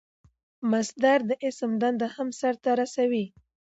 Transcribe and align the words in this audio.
مصدر 0.71 1.19
د 1.29 1.31
اسم 1.47 1.71
دندې 1.81 2.07
هم 2.15 2.27
سر 2.39 2.55
ته 2.63 2.71
رسوي. 2.79 3.25